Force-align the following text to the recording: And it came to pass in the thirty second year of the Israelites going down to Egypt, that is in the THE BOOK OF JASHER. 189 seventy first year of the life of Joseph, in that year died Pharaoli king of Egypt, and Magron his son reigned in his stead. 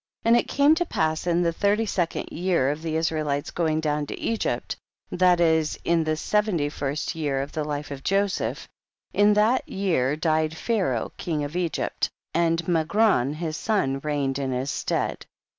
And 0.25 0.35
it 0.35 0.47
came 0.47 0.73
to 0.73 0.83
pass 0.87 1.27
in 1.27 1.43
the 1.43 1.53
thirty 1.53 1.85
second 1.85 2.31
year 2.31 2.71
of 2.71 2.81
the 2.81 2.95
Israelites 2.95 3.51
going 3.51 3.79
down 3.79 4.07
to 4.07 4.19
Egypt, 4.19 4.75
that 5.11 5.39
is 5.39 5.77
in 5.85 5.99
the 6.05 6.05
THE 6.05 6.11
BOOK 6.11 6.13
OF 6.13 6.17
JASHER. 6.17 6.37
189 6.37 6.69
seventy 6.69 6.69
first 6.69 7.15
year 7.15 7.41
of 7.43 7.51
the 7.51 7.63
life 7.63 7.91
of 7.91 8.03
Joseph, 8.03 8.67
in 9.13 9.33
that 9.35 9.69
year 9.69 10.15
died 10.15 10.53
Pharaoli 10.55 11.11
king 11.17 11.43
of 11.43 11.55
Egypt, 11.55 12.09
and 12.33 12.67
Magron 12.67 13.35
his 13.35 13.55
son 13.55 13.99
reigned 13.99 14.39
in 14.39 14.51
his 14.51 14.71
stead. 14.71 15.27